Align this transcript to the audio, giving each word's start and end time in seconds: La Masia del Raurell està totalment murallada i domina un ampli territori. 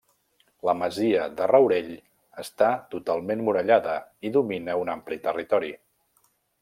La 0.67 0.73
Masia 0.77 1.25
del 1.41 1.49
Raurell 1.51 1.91
està 2.45 2.69
totalment 2.95 3.45
murallada 3.51 3.99
i 4.31 4.33
domina 4.39 4.79
un 4.85 4.93
ampli 4.95 5.19
territori. 5.29 5.71